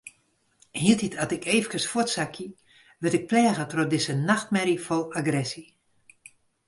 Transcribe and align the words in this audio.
Hieltyd 0.81 1.15
as 1.23 1.31
ik 1.37 1.43
eefkes 1.55 1.85
fuortsakje, 1.91 2.47
wurd 3.01 3.17
ik 3.19 3.27
pleage 3.31 3.65
troch 3.71 3.91
dizze 3.91 4.15
nachtmerje 4.29 4.79
fol 4.87 5.05
agresje. 5.19 5.63